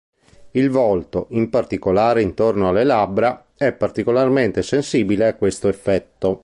Il 0.49 0.71
volto, 0.71 1.27
in 1.29 1.51
particolare 1.51 2.23
intorno 2.23 2.69
alle 2.69 2.83
labbra, 2.83 3.49
è 3.55 3.71
particolarmente 3.71 4.63
sensibile 4.63 5.27
a 5.27 5.35
questo 5.35 5.67
effetto. 5.67 6.39